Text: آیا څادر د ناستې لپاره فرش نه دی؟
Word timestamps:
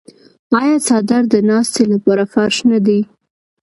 آیا 0.59 0.75
څادر 0.87 1.21
د 1.33 1.35
ناستې 1.49 1.83
لپاره 1.93 2.23
فرش 2.33 2.57
نه 2.71 2.79
دی؟ 2.85 2.99